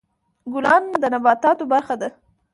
ګلان 0.53 0.83
د 1.01 1.03
نباتاتو 1.13 1.63
برخه 1.73 1.95
ده. 2.01 2.07